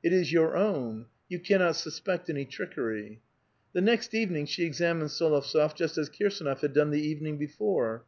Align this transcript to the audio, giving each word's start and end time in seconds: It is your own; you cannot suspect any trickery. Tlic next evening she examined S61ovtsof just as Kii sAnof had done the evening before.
It 0.00 0.12
is 0.12 0.30
your 0.30 0.56
own; 0.56 1.06
you 1.28 1.40
cannot 1.40 1.74
suspect 1.74 2.30
any 2.30 2.44
trickery. 2.44 3.20
Tlic 3.74 3.82
next 3.82 4.14
evening 4.14 4.46
she 4.46 4.64
examined 4.64 5.10
S61ovtsof 5.10 5.74
just 5.74 5.98
as 5.98 6.08
Kii 6.08 6.26
sAnof 6.26 6.60
had 6.60 6.72
done 6.72 6.92
the 6.92 7.02
evening 7.04 7.36
before. 7.36 8.00